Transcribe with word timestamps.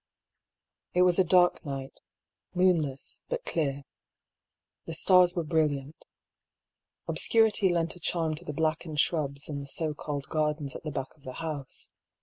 It 0.95 1.03
was 1.03 1.19
a 1.19 1.23
dark 1.23 1.63
night— 1.63 1.99
moonless, 2.55 3.23
but 3.29 3.45
clear. 3.45 3.83
The 4.87 4.95
stars 4.95 5.35
were 5.35 5.43
brilliant. 5.43 6.05
Obscurity 7.07 7.69
lent 7.69 7.95
a 7.95 7.99
charm 7.99 8.33
to 8.37 8.43
the 8.43 8.51
blackened 8.51 8.99
shrubs 8.99 9.47
in 9.47 9.59
the 9.59 9.67
so 9.67 9.93
called 9.93 10.27
gardens 10.27 10.73
at 10.75 10.81
the 10.81 10.89
back 10.89 11.15
of 11.15 11.21
the 11.23 11.33
house. 11.33 11.87